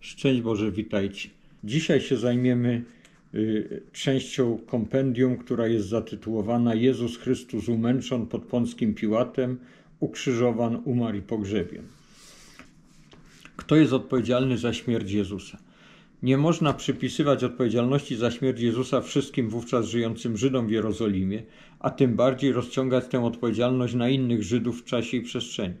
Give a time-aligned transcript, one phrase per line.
[0.00, 1.28] Szczęść Boże, witajcie.
[1.64, 2.84] Dzisiaj się zajmiemy
[3.34, 9.58] y, częścią kompendium, która jest zatytułowana Jezus Chrystus umęczon pod Pąckim Piłatem,
[10.00, 11.84] ukrzyżowan, umarł i pogrzebion.
[13.56, 15.58] Kto jest odpowiedzialny za śmierć Jezusa?
[16.22, 21.42] Nie można przypisywać odpowiedzialności za śmierć Jezusa wszystkim wówczas żyjącym Żydom w Jerozolimie,
[21.80, 25.74] a tym bardziej rozciągać tę odpowiedzialność na innych Żydów w czasie i przestrzeni.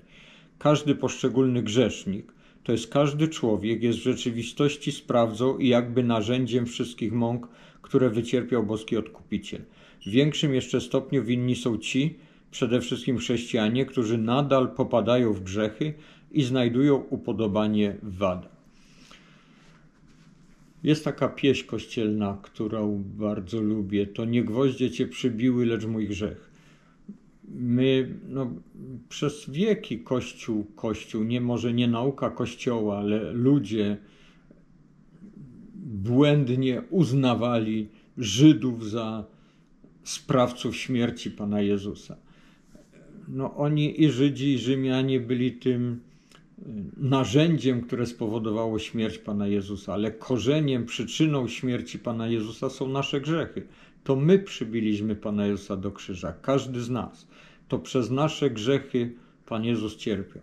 [0.58, 2.32] Każdy poszczególny grzesznik,
[2.68, 7.48] to jest każdy człowiek, jest w rzeczywistości sprawdzą i jakby narzędziem wszystkich mąk,
[7.82, 9.60] które wycierpiał boski odkupiciel.
[10.06, 12.18] W większym jeszcze stopniu winni są ci,
[12.50, 15.94] przede wszystkim chrześcijanie, którzy nadal popadają w grzechy
[16.32, 18.56] i znajdują upodobanie w wadach.
[20.84, 24.06] Jest taka pieśń kościelna, którą bardzo lubię.
[24.06, 26.47] To nie gwoździe cię przybiły, lecz mój grzech.
[27.50, 28.50] My no,
[29.08, 33.96] przez wieki Kościół, Kościół, nie może nie nauka Kościoła, ale ludzie
[35.74, 39.24] błędnie uznawali Żydów za
[40.02, 42.16] sprawców śmierci Pana Jezusa.
[43.28, 46.00] No oni i Żydzi, i Rzymianie byli tym
[46.96, 53.66] narzędziem, które spowodowało śmierć Pana Jezusa, ale korzeniem, przyczyną śmierci Pana Jezusa są nasze grzechy.
[54.04, 57.26] To my przybiliśmy Pana Jezusa do krzyża, każdy z nas.
[57.68, 59.14] To przez nasze grzechy
[59.46, 60.42] Pan Jezus cierpiał.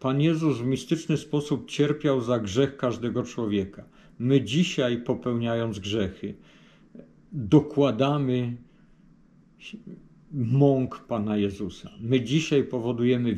[0.00, 3.84] Pan Jezus w mistyczny sposób cierpiał za grzech każdego człowieka.
[4.18, 6.34] My dzisiaj, popełniając grzechy,
[7.32, 8.56] dokładamy
[10.32, 11.90] mąk Pana Jezusa.
[12.00, 13.36] My dzisiaj powodujemy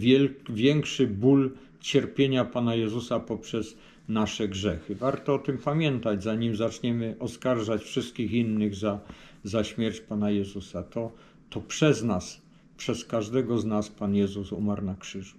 [0.48, 1.50] większy ból
[1.83, 3.77] cierpienia Pana Jezusa poprzez
[4.08, 4.94] nasze grzechy.
[4.94, 9.00] Warto o tym pamiętać, zanim zaczniemy oskarżać wszystkich innych za,
[9.44, 10.83] za śmierć Pana Jezusa.
[10.83, 11.12] To,
[11.50, 12.42] to przez nas,
[12.77, 15.36] przez każdego z nas Pan Jezus umarł na krzyżu.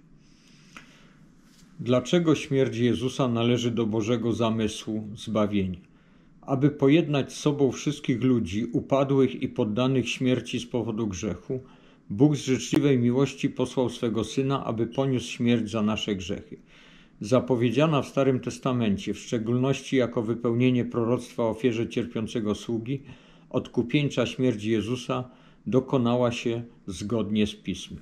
[1.80, 5.80] Dlaczego śmierć Jezusa należy do Bożego zamysłu zbawienia?
[6.40, 11.60] Aby pojednać z sobą wszystkich ludzi upadłych i poddanych śmierci z powodu grzechu,
[12.10, 16.56] Bóg z życzliwej miłości posłał swego Syna, aby poniósł śmierć za nasze grzechy.
[17.20, 23.02] Zapowiedziana w Starym Testamencie, w szczególności jako wypełnienie proroctwa ofierze cierpiącego sługi,
[23.50, 25.30] odkupieńcza śmierć Jezusa
[25.66, 28.00] dokonała się zgodnie z Pismem.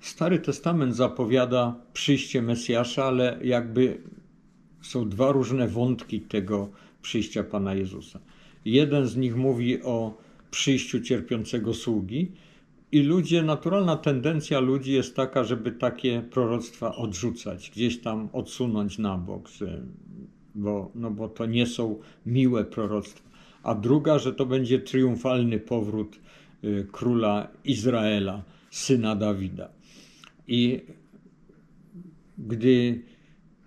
[0.00, 4.02] Stary Testament zapowiada przyjście Mesjasza, ale jakby
[4.82, 6.70] są dwa różne wątki tego
[7.02, 8.20] przyjścia Pana Jezusa.
[8.64, 10.18] Jeden z nich mówi o
[10.52, 12.32] przyjściu cierpiącego sługi.
[12.92, 19.18] I ludzie, naturalna tendencja ludzi jest taka, żeby takie proroctwa odrzucać, gdzieś tam odsunąć na
[19.18, 19.48] bok,
[20.54, 23.30] bo, no bo to nie są miłe proroctwa.
[23.62, 26.20] A druga, że to będzie triumfalny powrót
[26.64, 29.68] y, króla Izraela, syna Dawida.
[30.48, 30.80] I
[32.38, 33.02] gdy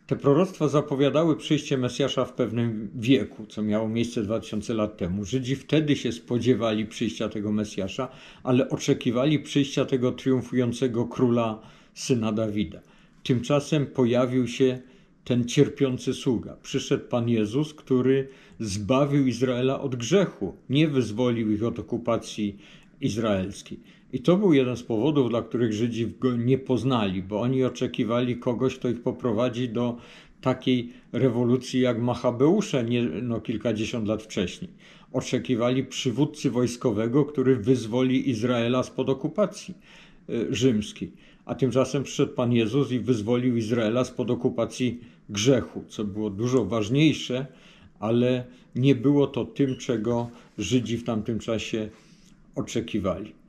[0.08, 5.26] te proroctwa zapowiadały przyjście Mesjasza w pewnym wieku, co miało miejsce 2000 lat temu.
[5.26, 8.08] Żydzi wtedy się spodziewali przyjścia tego Mesjasza,
[8.44, 11.62] ale oczekiwali przyjścia tego triumfującego króla,
[11.94, 12.82] syna Dawida.
[13.24, 14.80] Tymczasem pojawił się
[15.24, 16.58] ten cierpiący sługa.
[16.62, 18.28] Przyszedł Pan Jezus, który
[18.60, 22.58] zbawił Izraela od grzechu, nie wyzwolił ich od okupacji
[23.02, 23.80] izraelskiej.
[24.16, 28.38] I to był jeden z powodów, dla których Żydzi go nie poznali, bo oni oczekiwali
[28.38, 29.98] kogoś, kto ich poprowadzi do
[30.42, 34.72] takiej rewolucji jak Machabeusze nie, no, kilkadziesiąt lat wcześniej.
[35.14, 39.74] Oczekiwali przywódcy wojskowego, który wyzwoli Izraela spod okupacji
[40.30, 41.12] y, rzymskiej.
[41.46, 45.00] A tymczasem przyszedł Pan Jezus i wyzwolił Izraela spod okupacji
[45.30, 47.46] grzechu, co było dużo ważniejsze,
[48.00, 51.90] ale nie było to tym, czego Żydzi w tamtym czasie
[52.56, 53.45] oczekiwali.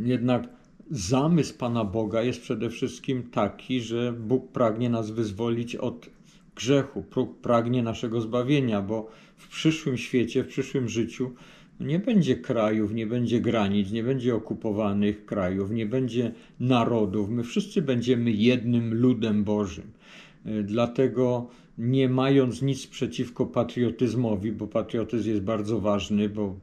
[0.00, 0.48] Jednak
[0.90, 6.10] zamysł Pana Boga jest przede wszystkim taki, że Bóg pragnie nas wyzwolić od
[6.56, 7.04] grzechu,
[7.42, 11.30] pragnie naszego zbawienia, bo w przyszłym świecie, w przyszłym życiu
[11.80, 17.30] nie będzie krajów, nie będzie granic, nie będzie okupowanych krajów, nie będzie narodów.
[17.30, 19.90] My wszyscy będziemy jednym ludem Bożym.
[20.64, 21.48] Dlatego
[21.78, 26.56] nie mając nic przeciwko patriotyzmowi, bo patriotyzm jest bardzo ważny, bo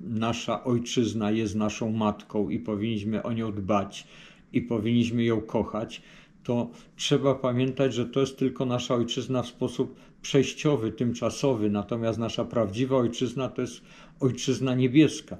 [0.00, 4.06] nasza ojczyzna jest naszą matką i powinniśmy o nią dbać
[4.52, 6.02] i powinniśmy ją kochać,
[6.44, 12.44] to trzeba pamiętać, że to jest tylko nasza ojczyzna w sposób przejściowy, tymczasowy, natomiast nasza
[12.44, 13.82] prawdziwa ojczyzna to jest
[14.20, 15.36] ojczyzna niebieska.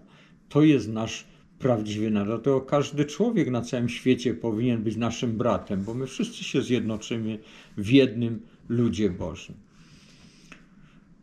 [0.49, 1.25] To jest nasz
[1.59, 2.29] prawdziwy naród.
[2.29, 7.39] Dlatego każdy człowiek na całym świecie powinien być naszym bratem, bo my wszyscy się zjednoczymy
[7.77, 9.66] w jednym ludzie Bożym.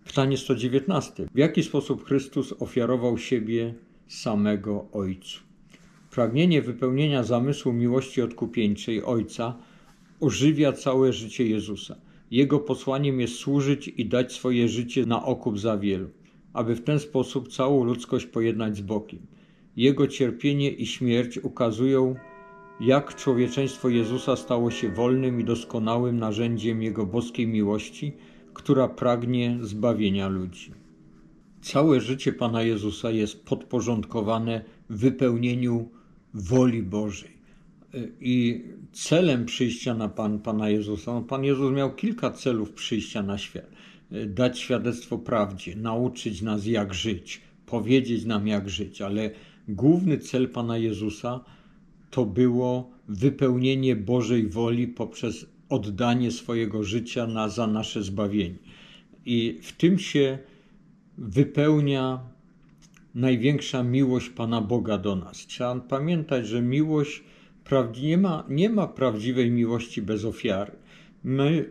[0.06, 1.28] Pytanie 119.
[1.34, 3.74] W jaki sposób Chrystus ofiarował siebie
[4.08, 5.40] samego Ojcu?
[6.12, 9.58] Pragnienie wypełnienia zamysłu miłości odkupieńczej Ojca
[10.20, 11.96] ożywia całe życie Jezusa.
[12.32, 16.10] Jego posłaniem jest służyć i dać swoje życie na okup za wielu,
[16.54, 19.28] aby w ten sposób całą ludzkość pojednać z Bogiem.
[19.76, 22.16] Jego cierpienie i śmierć ukazują,
[22.80, 28.14] jak człowieczeństwo Jezusa stało się wolnym i doskonałym narzędziem Jego boskiej miłości,
[28.54, 30.72] która pragnie zbawienia ludzi.
[31.62, 35.90] Całe życie Pana Jezusa jest podporządkowane wypełnieniu
[36.34, 37.34] woli Bożej.
[38.22, 43.38] I celem przyjścia na Pan, Pana Jezusa, no Pan Jezus miał kilka celów przyjścia na
[43.38, 43.72] świat.
[44.28, 49.32] Dać świadectwo prawdzie, nauczyć nas jak żyć, powiedzieć nam jak żyć, ale
[49.68, 51.40] główny cel Pana Jezusa
[52.12, 58.56] to było wypełnienie Bożej woli poprzez oddanie swojego życia na, za nasze zbawienie.
[59.25, 60.38] I w tym się
[61.18, 62.20] wypełnia
[63.16, 65.48] największa miłość Pana Boga do nas.
[65.48, 67.24] Trzeba pamiętać, że miłość
[68.02, 70.72] nie ma, nie ma prawdziwej miłości bez ofiary.
[71.24, 71.70] My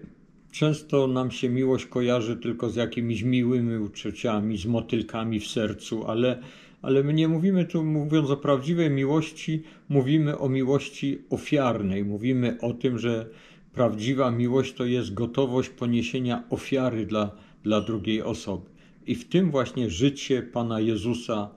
[0.53, 6.43] często nam się miłość kojarzy tylko z jakimiś miłymi uczuciami, z motylkami w sercu, ale,
[6.83, 12.05] ale my nie mówimy tu, mówiąc o prawdziwej miłości, mówimy o miłości ofiarnej.
[12.05, 13.27] Mówimy o tym, że
[13.73, 17.31] prawdziwa miłość to jest gotowość poniesienia ofiary dla,
[17.63, 18.71] dla drugiej osoby.
[19.07, 21.51] I w tym właśnie życie Pana Jezusa,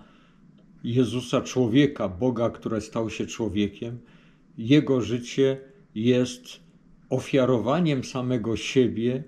[0.83, 3.99] Jezusa człowieka, Boga, który stał się człowiekiem,
[4.57, 5.59] jego życie
[5.95, 6.59] jest
[7.09, 9.23] ofiarowaniem samego siebie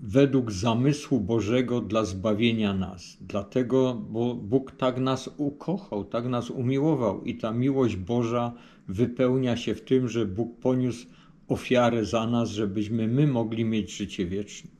[0.00, 3.16] według zamysłu Bożego dla zbawienia nas.
[3.20, 8.52] Dlatego, bo Bóg tak nas ukochał, tak nas umiłował i ta miłość Boża
[8.88, 11.06] wypełnia się w tym, że Bóg poniósł
[11.50, 14.70] ofiarę za nas, żebyśmy my mogli mieć życie wieczne.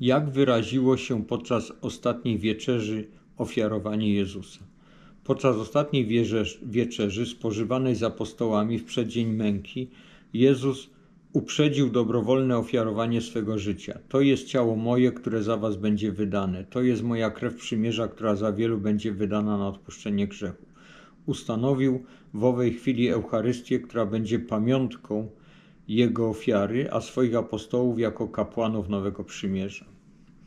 [0.00, 4.60] Jak wyraziło się podczas ostatniej wieczerzy ofiarowanie Jezusa?
[5.24, 6.06] Podczas ostatniej
[6.62, 9.90] wieczerzy spożywanej z apostołami w przeddzień męki,
[10.34, 10.90] Jezus
[11.32, 13.98] uprzedził dobrowolne ofiarowanie swego życia.
[14.08, 16.64] To jest ciało moje, które za was będzie wydane.
[16.64, 20.66] To jest moja krew przymierza, która za wielu będzie wydana na odpuszczenie grzechu.
[21.26, 25.28] Ustanowił w owej chwili Eucharystię, która będzie pamiątką
[25.88, 29.84] jego ofiary, a swoich apostołów jako kapłanów Nowego Przymierza.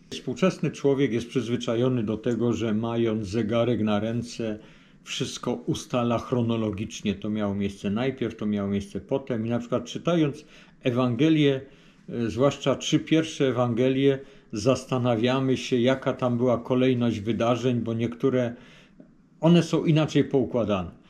[0.10, 4.60] Współczesny człowiek jest przyzwyczajony do tego, że mając zegarek na ręce,
[5.04, 7.16] wszystko ustala chronologicznie.
[7.16, 9.46] To miało miejsce najpierw, to miało miejsce potem.
[9.46, 10.46] I na przykład czytając
[10.84, 11.62] Ewangelię,
[12.10, 14.20] e, zwłaszcza trzy pierwsze Ewangelie,
[14.54, 18.54] zastanawiamy się, jaka tam była kolejność wydarzeń, bo niektóre
[19.42, 21.05] one są inaczej poukładane.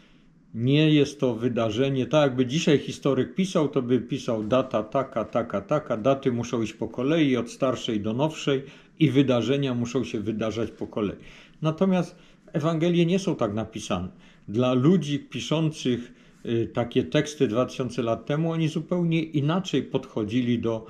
[0.56, 5.62] Nie jest to wydarzenie, tak jakby dzisiaj historyk pisał, to by pisał data taka, taka,
[5.62, 8.64] taka, daty muszą iść po kolei od starszej do nowszej
[9.00, 11.18] i wydarzenia muszą się wydarzać po kolei.
[11.62, 12.16] Natomiast
[12.54, 14.08] Ewangelie nie są tak napisane.
[14.48, 16.14] Dla ludzi piszących
[16.46, 20.86] y, takie teksty 2000 lat temu, oni zupełnie inaczej podchodzili do,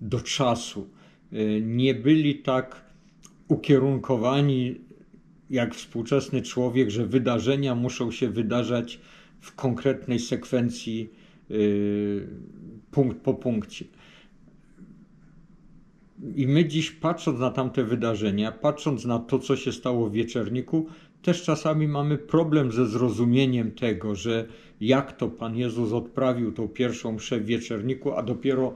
[0.00, 0.88] do czasu.
[1.32, 2.84] Y, nie byli tak
[3.48, 4.85] ukierunkowani
[5.50, 9.00] jak współczesny człowiek, że wydarzenia muszą się wydarzać
[9.40, 11.10] w konkretnej sekwencji,
[11.50, 12.28] y,
[12.90, 13.84] punkt po punkcie.
[16.36, 20.86] I my dziś, patrząc na tamte wydarzenia, patrząc na to, co się stało w wieczerniku,
[21.22, 24.48] też czasami mamy problem ze zrozumieniem tego, że
[24.80, 28.74] jak to Pan Jezus odprawił tą pierwszą mszę w wieczerniku, a dopiero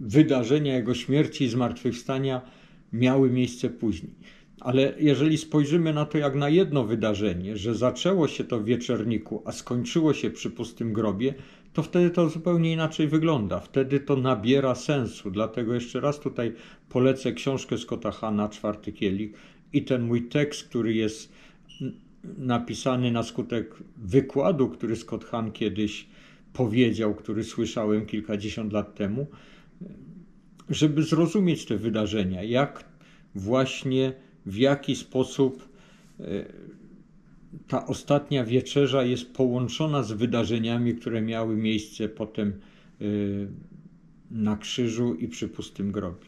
[0.00, 2.40] wydarzenia Jego śmierci i zmartwychwstania
[2.92, 4.12] miały miejsce później.
[4.60, 9.42] Ale jeżeli spojrzymy na to jak na jedno wydarzenie, że zaczęło się to w wieczerniku,
[9.44, 11.34] a skończyło się przy pustym grobie,
[11.72, 13.60] to wtedy to zupełnie inaczej wygląda.
[13.60, 15.30] Wtedy to nabiera sensu.
[15.30, 16.54] Dlatego jeszcze raz tutaj
[16.88, 19.32] polecę książkę Scotta Hanna, Czwarty Kielich
[19.72, 21.32] i ten mój tekst, który jest
[22.38, 26.06] napisany na skutek wykładu, który Scott Hahn kiedyś
[26.52, 29.26] powiedział, który słyszałem kilkadziesiąt lat temu,
[30.68, 32.84] żeby zrozumieć te wydarzenia, jak
[33.34, 34.12] właśnie
[34.48, 35.68] w jaki sposób
[36.20, 36.24] e,
[37.68, 43.04] ta ostatnia wieczerza jest połączona z wydarzeniami, które miały miejsce potem e,
[44.30, 46.26] na krzyżu i przy pustym grobie.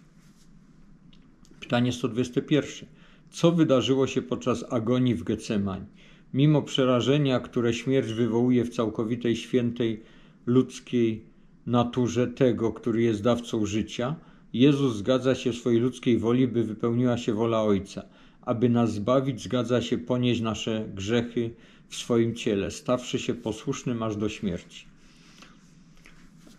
[1.60, 2.88] Pytanie 121.
[3.30, 5.86] Co wydarzyło się podczas agonii w Getsemani?
[6.34, 10.02] Mimo przerażenia, które śmierć wywołuje w całkowitej świętej
[10.46, 11.24] ludzkiej
[11.66, 14.16] naturze tego, który jest dawcą życia,
[14.52, 18.02] Jezus zgadza się w swojej ludzkiej woli, by wypełniła się wola Ojca.
[18.42, 21.50] Aby nas zbawić, zgadza się ponieść nasze grzechy
[21.88, 24.86] w swoim ciele, stawszy się posłusznym aż do śmierci.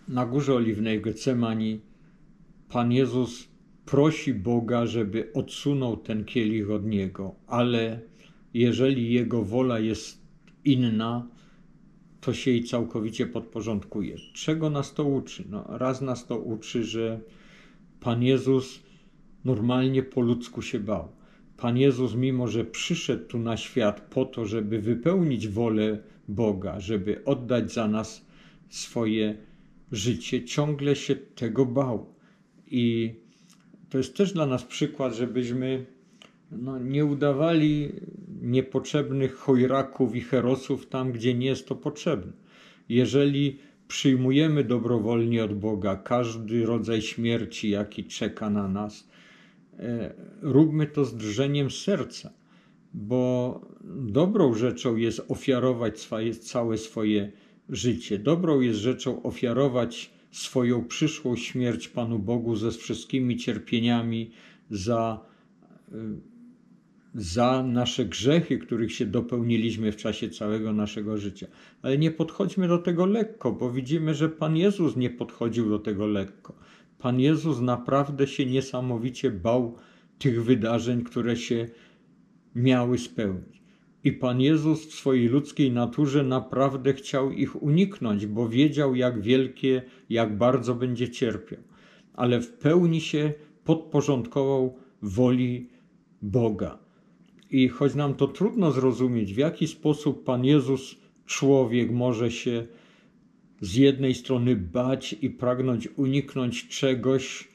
[0.07, 1.81] Na górze oliwnej w Getsemani
[2.69, 3.47] Pan Jezus
[3.85, 7.99] prosi Boga, żeby odsunął ten kielich od niego, ale
[8.53, 10.21] jeżeli jego wola jest
[10.65, 11.27] inna,
[12.21, 14.15] to się jej całkowicie podporządkuje.
[14.33, 15.43] Czego nas to uczy?
[15.49, 17.19] No, raz nas to uczy, że
[18.01, 18.83] Pan Jezus
[19.45, 21.07] normalnie po ludzku się bał.
[21.57, 27.25] Pan Jezus, mimo że przyszedł tu na świat po to, żeby wypełnić wolę Boga, żeby
[27.25, 28.25] oddać za nas
[28.69, 29.37] swoje
[29.91, 32.13] życie, ciągle się tego bał.
[32.67, 33.13] I
[33.89, 35.85] to jest też dla nas przykład, żebyśmy
[36.51, 37.91] no, nie udawali
[38.41, 42.31] niepotrzebnych chojraków i herosów tam, gdzie nie jest to potrzebne.
[42.89, 43.59] Jeżeli
[43.91, 49.07] przyjmujemy dobrowolnie od Boga każdy rodzaj śmierci, jaki czeka na nas,
[49.79, 52.33] e, róbmy to z drżeniem serca,
[52.93, 53.61] bo
[53.95, 57.31] dobrą rzeczą jest ofiarować swoje, całe swoje
[57.69, 58.19] życie.
[58.19, 64.31] Dobrą jest rzeczą ofiarować swoją przyszłą śmierć Panu Bogu ze wszystkimi cierpieniami
[64.69, 65.25] za,
[67.15, 71.47] za nasze grzechy, których się dopełniliśmy w czasie całego naszego życia.
[71.81, 76.07] Ale nie podchodźmy do tego lekko, bo widzimy, że Pan Jezus nie podchodził do tego
[76.07, 76.55] lekko.
[76.99, 79.77] Pan Jezus naprawdę się niesamowicie bał
[80.19, 81.67] tych wydarzeń, które się
[82.55, 83.61] miały spełnić.
[84.03, 89.81] I Pan Jezus w swojej ludzkiej naturze naprawdę chciał ich uniknąć, bo wiedział, jak wielkie,
[90.09, 91.59] jak bardzo będzie cierpiał.
[92.13, 95.69] Ale w pełni się podporządkował woli
[96.21, 96.80] Boga.
[97.51, 102.67] I choć nam to trudno zrozumieć, w jaki sposób Pan Jezus, człowiek, może się
[103.61, 107.47] z jednej strony bać i pragnąć uniknąć czegoś,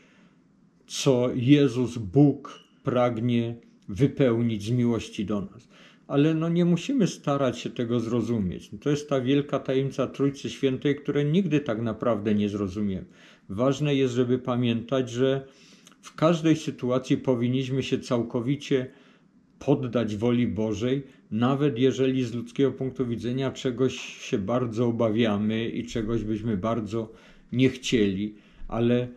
[0.86, 3.56] co Jezus, Bóg, pragnie
[3.88, 5.68] wypełnić z miłości do nas
[6.06, 8.70] ale no nie musimy starać się tego zrozumieć.
[8.80, 13.06] To jest ta wielka tajemnica Trójcy Świętej, której nigdy tak naprawdę nie zrozumiemy.
[13.48, 15.46] Ważne jest, żeby pamiętać, że
[16.02, 18.90] w każdej sytuacji powinniśmy się całkowicie
[19.58, 26.24] poddać woli Bożej, nawet jeżeli z ludzkiego punktu widzenia czegoś się bardzo obawiamy i czegoś
[26.24, 27.12] byśmy bardzo
[27.52, 28.34] nie chcieli,
[28.68, 29.08] ale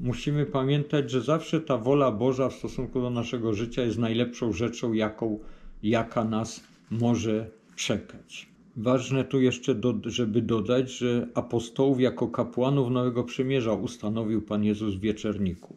[0.00, 4.92] musimy pamiętać, że zawsze ta wola Boża w stosunku do naszego życia jest najlepszą rzeczą,
[4.92, 5.38] jaką
[5.82, 8.48] jaka nas może czekać.
[8.76, 14.94] Ważne tu jeszcze, do, żeby dodać, że apostołów jako kapłanów Nowego Przymierza ustanowił Pan Jezus
[14.94, 15.76] w wieczerniku.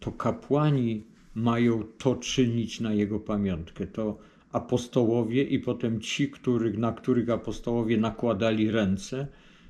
[0.00, 1.04] To kapłani
[1.36, 3.86] mają to czynić na Jego pamiątkę.
[3.86, 4.18] To
[4.52, 9.26] apostołowie i potem ci, których, na których apostołowie nakładali ręce,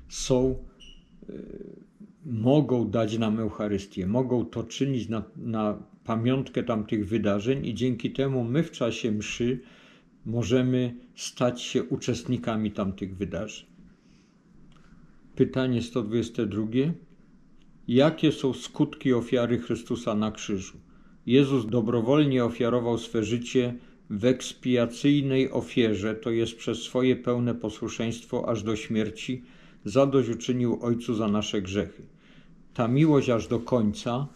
[0.09, 0.63] są,
[1.29, 1.33] y,
[2.25, 8.43] mogą dać nam Eucharystię, mogą to czynić na, na pamiątkę tamtych wydarzeń i dzięki temu
[8.43, 9.59] my w czasie mszy
[10.25, 13.67] możemy stać się uczestnikami tamtych wydarzeń.
[15.35, 16.67] Pytanie 122.
[17.87, 20.86] Jakie są skutki ofiary Chrystusa na krzyżu?
[21.27, 23.73] Jezus dobrowolnie ofiarował swe życie
[24.09, 29.43] w ekspiacyjnej ofierze, to jest przez swoje pełne posłuszeństwo aż do śmierci,
[29.85, 32.03] zadośćuczynił Ojcu za nasze grzechy.
[32.73, 34.27] Ta miłość aż do końca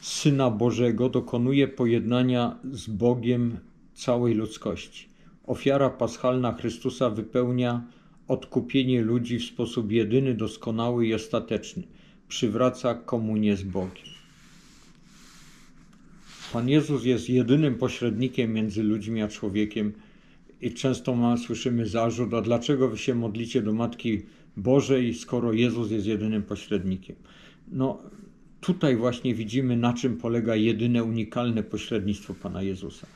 [0.00, 3.56] Syna Bożego dokonuje pojednania z Bogiem
[3.94, 5.08] całej ludzkości.
[5.46, 7.84] Ofiara paschalna Chrystusa wypełnia
[8.28, 11.82] odkupienie ludzi w sposób jedyny, doskonały i ostateczny.
[12.28, 14.19] Przywraca komunię z Bogiem.
[16.52, 19.92] Pan Jezus jest jedynym pośrednikiem między ludźmi a człowiekiem
[20.60, 24.22] i często ma, słyszymy zarzut, a dlaczego wy się modlicie do Matki
[24.56, 27.16] Bożej, skoro Jezus jest jedynym pośrednikiem?
[27.72, 28.02] No,
[28.60, 33.06] Tutaj właśnie widzimy, na czym polega jedyne unikalne pośrednictwo Pana Jezusa.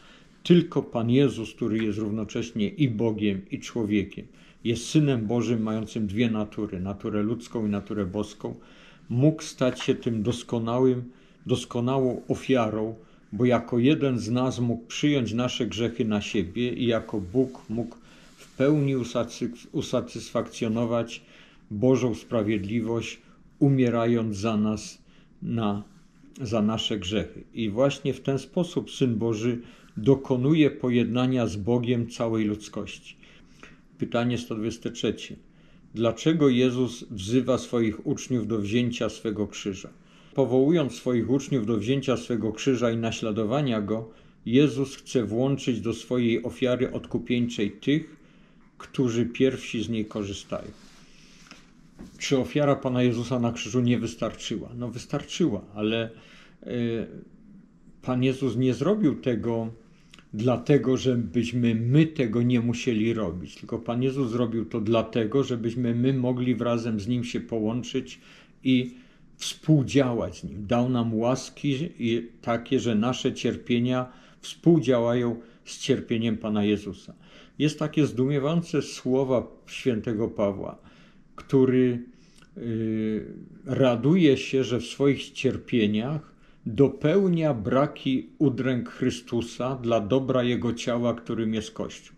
[0.42, 4.26] Tylko Pan Jezus, który jest równocześnie i Bogiem, i człowiekiem,
[4.64, 8.54] jest Synem Bożym mającym dwie natury, naturę ludzką i naturę boską,
[9.08, 11.10] mógł stać się tym doskonałym,
[11.46, 12.94] doskonałą ofiarą,
[13.34, 17.96] bo jako jeden z nas mógł przyjąć nasze grzechy na siebie i jako Bóg mógł
[18.36, 18.94] w pełni
[19.72, 21.22] usatysfakcjonować
[21.70, 23.18] Bożą sprawiedliwość,
[23.58, 24.98] umierając za nas
[25.42, 25.82] na,
[26.40, 27.44] za nasze grzechy.
[27.54, 29.60] I właśnie w ten sposób Syn Boży
[29.96, 33.16] dokonuje pojednania z Bogiem całej ludzkości.
[33.98, 35.16] Pytanie 123.
[35.94, 39.88] Dlaczego Jezus wzywa swoich uczniów do wzięcia swego krzyża?
[40.34, 44.10] Powołując swoich uczniów do wzięcia swego krzyża i naśladowania go,
[44.46, 48.16] Jezus chce włączyć do swojej ofiary odkupieńczej tych,
[48.78, 50.68] którzy pierwsi z niej korzystają
[52.18, 54.68] czy ofiara Pana Jezusa na krzyżu nie wystarczyła?
[54.78, 56.10] No wystarczyła, ale
[56.62, 56.68] e,
[58.02, 59.68] Pan Jezus nie zrobił tego
[60.34, 66.12] dlatego, żebyśmy my tego nie musieli robić, tylko Pan Jezus zrobił to dlatego, żebyśmy my
[66.12, 68.20] mogli razem z Nim się połączyć
[68.64, 68.94] i
[69.36, 70.66] współdziałać z Nim.
[70.66, 71.88] Dał nam łaski
[72.42, 77.14] takie, że nasze cierpienia współdziałają z cierpieniem Pana Jezusa.
[77.58, 80.78] Jest takie zdumiewające słowa świętego Pawła,
[81.36, 82.02] który
[82.56, 83.26] y,
[83.66, 86.34] raduje się, że w swoich cierpieniach
[86.66, 92.16] dopełnia braki udręk Chrystusa dla dobra Jego ciała, którym jest Kościół.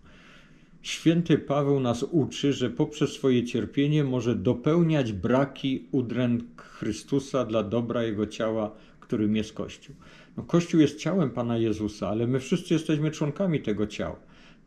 [0.86, 8.02] Święty Paweł nas uczy, że poprzez swoje cierpienie może dopełniać braki udręk Chrystusa dla dobra
[8.02, 9.96] Jego ciała, którym jest Kościół.
[10.36, 14.16] No, Kościół jest ciałem Pana Jezusa, ale my wszyscy jesteśmy członkami tego ciała.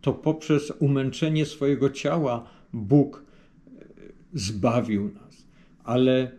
[0.01, 3.23] To poprzez umęczenie swojego ciała Bóg
[3.67, 3.85] e,
[4.33, 5.45] zbawił nas.
[5.83, 6.31] Ale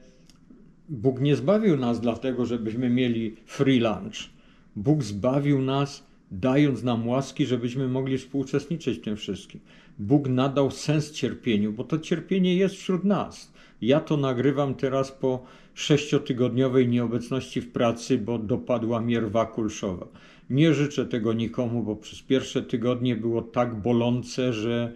[0.89, 4.31] Bóg nie zbawił nas dlatego, żebyśmy mieli free lunch.
[4.77, 9.61] Bóg zbawił nas, dając nam łaski, żebyśmy mogli współuczestniczyć w tym wszystkim.
[9.99, 13.53] Bóg nadał sens cierpieniu, bo to cierpienie jest wśród nas.
[13.83, 15.45] Ja to nagrywam teraz po
[15.75, 20.07] sześciotygodniowej nieobecności w pracy, bo dopadła mnie rwa kulszowa.
[20.51, 24.93] Nie życzę tego nikomu, bo przez pierwsze tygodnie było tak bolące, że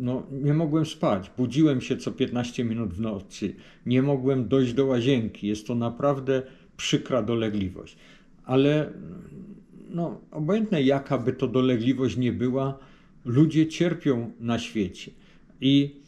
[0.00, 1.30] no, nie mogłem spać.
[1.38, 3.54] Budziłem się co 15 minut w nocy.
[3.86, 5.48] Nie mogłem dojść do łazienki.
[5.48, 6.42] Jest to naprawdę
[6.76, 7.96] przykra dolegliwość.
[8.44, 8.92] Ale
[9.94, 12.78] no, obojętne jaka by to dolegliwość nie była,
[13.24, 15.10] ludzie cierpią na świecie.
[15.60, 16.00] I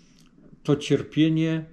[0.63, 1.65] to cierpienie,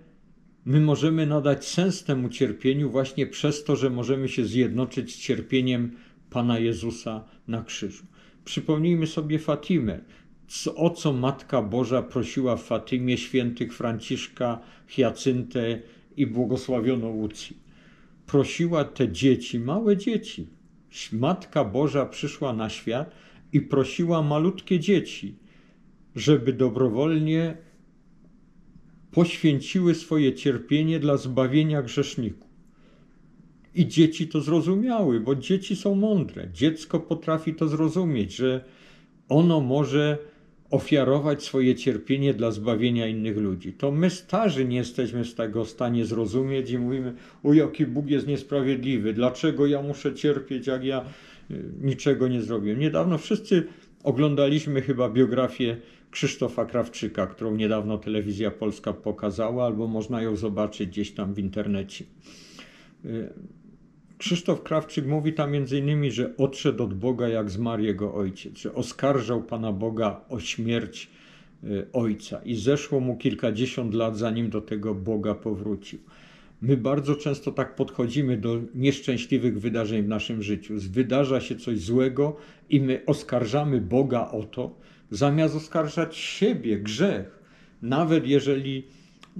[0.66, 5.92] my możemy nadać sens temu cierpieniu właśnie przez to, że możemy się zjednoczyć z cierpieniem
[6.30, 8.06] Pana Jezusa na krzyżu.
[8.46, 10.00] Przypomnijmy sobie Fatimę.
[10.76, 15.82] O co Matka Boża prosiła w Fatymie świętych Franciszka, Hyacyntę
[16.18, 17.58] i błogosławioną Łucji?
[18.26, 20.48] Prosiła te dzieci, małe dzieci.
[21.12, 23.16] Matka Boża przyszła na świat
[23.54, 25.36] i prosiła malutkie dzieci,
[26.16, 27.58] żeby dobrowolnie
[29.12, 32.50] poświęciły swoje cierpienie dla zbawienia grzeszników.
[33.76, 36.50] I dzieci to zrozumiały, bo dzieci są mądre.
[36.54, 38.66] Dziecko potrafi to zrozumieć, że
[39.30, 40.18] ono może
[40.72, 43.74] ofiarować swoje cierpienie dla zbawienia innych ludzi.
[43.74, 48.10] To my starzy nie jesteśmy z tego w stanie zrozumieć i mówimy, o jaki Bóg
[48.10, 51.06] jest niesprawiedliwy, dlaczego ja muszę cierpieć, jak ja
[51.52, 52.80] y, niczego nie zrobiłem.
[52.80, 53.64] Niedawno wszyscy
[54.04, 55.78] oglądaliśmy chyba biografię
[56.12, 62.06] Krzysztofa Krawczyka, którą niedawno telewizja polska pokazała, albo można ją zobaczyć gdzieś tam w internecie.
[64.20, 69.44] Krzysztof Krawczyk mówi tam innymi, że odszedł od Boga jak zmarł jego ojciec, że oskarżał
[69.44, 71.10] Pana Boga o śmierć
[71.64, 76.00] y, ojca i zeszło mu kilkadziesiąt lat, zanim do tego Boga powrócił.
[76.62, 80.74] My bardzo często tak podchodzimy do nieszczęśliwych wydarzeń w naszym życiu.
[80.78, 82.36] Wydarza się coś złego
[82.70, 84.76] i my oskarżamy Boga o to,
[85.12, 87.40] zamiast oskarżać siebie, grzech.
[87.82, 88.88] Nawet jeżeli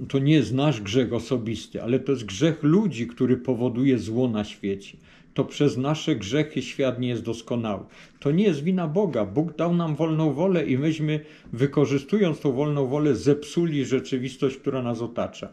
[0.08, 4.44] to nie jest nasz grzech osobisty, ale to jest grzech ludzi, który powoduje zło na
[4.44, 4.98] świecie.
[5.34, 7.84] To przez nasze grzechy świat nie jest doskonały.
[8.20, 9.24] To nie jest wina Boga.
[9.24, 11.20] Bóg dał nam wolną wolę i myśmy,
[11.52, 15.48] wykorzystując tą wolną wolę, zepsuli rzeczywistość, która nas otacza.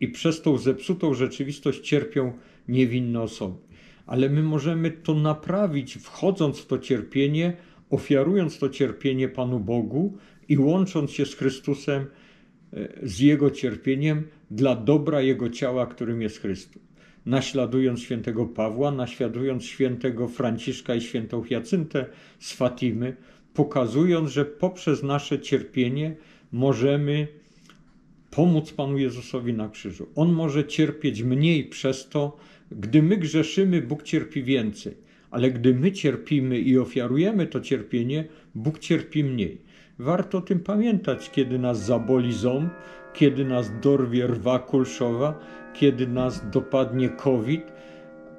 [0.00, 2.32] I przez tą zepsutą rzeczywistość cierpią
[2.68, 3.56] niewinne osoby.
[4.06, 7.56] Ale my możemy to naprawić, wchodząc w to cierpienie,
[7.90, 10.16] ofiarując to cierpienie Panu Bogu
[10.48, 12.06] i łącząc się z Chrystusem
[13.02, 16.82] z Jego cierpieniem dla dobra Jego ciała, którym jest Chrystus.
[17.26, 22.06] Naśladując świętego Pawła, naśladując świętego Franciszka i świętą Hyacyntę
[22.38, 23.16] z Fatimy,
[23.54, 26.16] pokazując, że poprzez nasze cierpienie
[26.52, 27.28] możemy
[28.30, 30.06] pomóc Panu Jezusowi na krzyżu.
[30.14, 32.36] On może cierpieć mniej przez to,
[32.70, 34.94] gdy my grzeszymy, Bóg cierpi więcej,
[35.30, 39.69] ale gdy my cierpimy i ofiarujemy to cierpienie, Bóg cierpi mniej.
[40.00, 42.72] Warto o tym pamiętać, kiedy nas zaboli ząb,
[43.14, 45.38] kiedy nas dorwie rwa kulszowa,
[45.74, 47.72] kiedy nas dopadnie COVID.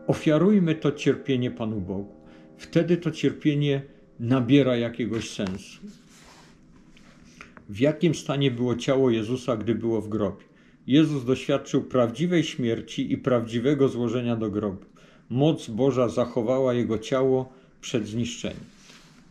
[0.08, 2.16] Ofiarujmy to cierpienie Panu Bogu.
[2.58, 3.82] Wtedy to cierpienie
[4.20, 5.82] nabiera jakiegoś sensu.
[7.70, 10.46] W jakim stanie było ciało Jezusa, gdy było w grobie?
[10.88, 14.86] Jezus doświadczył prawdziwej śmierci i prawdziwego złożenia do grobu.
[15.30, 18.81] Moc Boża zachowała jego ciało przed zniszczeniem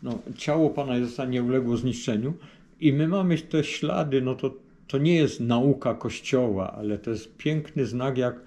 [0.03, 2.35] no, ciało Pana Jezusa nie uległo zniszczeniu
[2.81, 4.55] i my mamy te ślady, no to,
[4.87, 8.41] to nie jest nauka Kościoła, ale to jest piękny znak, jak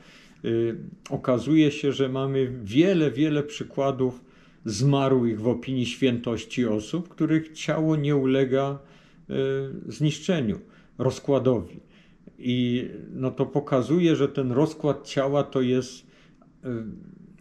[0.45, 0.75] y,
[1.09, 4.23] okazuje się, że mamy wiele, wiele przykładów
[4.65, 8.79] zmarłych w opinii świętości osób, których ciało nie ulega
[9.29, 9.33] y,
[9.91, 10.59] zniszczeniu,
[10.97, 11.79] rozkładowi.
[12.39, 16.07] I no to pokazuje, że ten rozkład ciała to jest
[16.65, 16.69] y,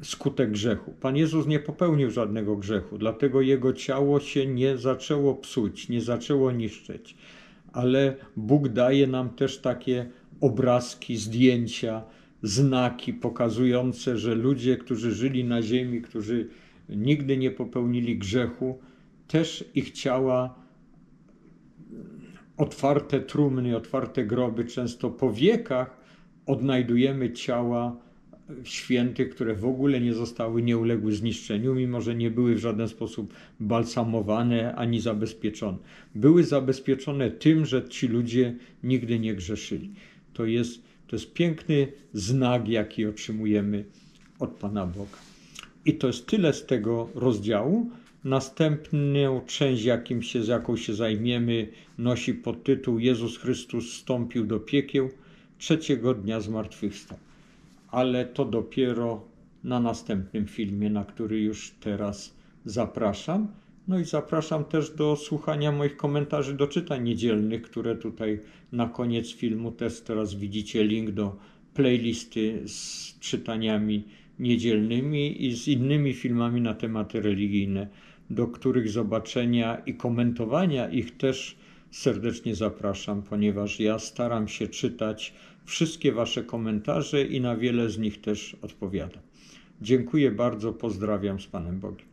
[0.02, 0.94] skutek grzechu.
[1.00, 6.52] Pan Jezus nie popełnił żadnego grzechu, dlatego jego ciało się nie zaczęło psuć, nie zaczęło
[6.52, 7.16] niszczyć.
[7.72, 10.10] Ale Bóg daje nam też takie
[10.40, 12.02] obrazki, zdjęcia,
[12.42, 16.48] znaki pokazujące, że ludzie, którzy żyli na ziemi, którzy
[16.88, 18.78] nigdy nie popełnili grzechu,
[19.28, 20.54] też ich ciała
[22.56, 25.96] otwarte trumny, otwarte groby, często po wiekach
[26.46, 27.96] odnajdujemy ciała
[28.64, 32.88] świętych, które w ogóle nie zostały, nie uległy zniszczeniu, mimo że nie były w żaden
[32.88, 35.78] sposób balsamowane ani zabezpieczone.
[36.14, 39.90] Były zabezpieczone tym, że ci ludzie nigdy nie grzeszyli.
[40.32, 43.84] To jest, to jest piękny znak, jaki otrzymujemy
[44.38, 45.18] od Pana Boga.
[45.84, 47.90] I to jest tyle z tego rozdziału.
[48.24, 55.10] Następną część, jakim się, jaką się zajmiemy, nosi podtytuł Jezus Chrystus wstąpił do piekieł,
[55.58, 57.18] trzeciego dnia zmartwychwstał.
[57.92, 59.24] Ale to dopiero
[59.64, 63.48] na następnym filmie, na który już teraz zapraszam.
[63.88, 68.40] No i zapraszam też do słuchania moich komentarzy do czytań niedzielnych, które tutaj
[68.72, 71.36] na koniec filmu też teraz widzicie link do
[71.74, 74.04] playlisty z czytaniami
[74.38, 77.88] niedzielnymi i z innymi filmami na tematy religijne,
[78.30, 81.56] do których zobaczenia i komentowania ich też
[81.90, 88.20] serdecznie zapraszam, ponieważ ja staram się czytać wszystkie Wasze komentarze i na wiele z nich
[88.20, 89.22] też odpowiadam.
[89.80, 92.11] Dziękuję bardzo, pozdrawiam z Panem Bogiem.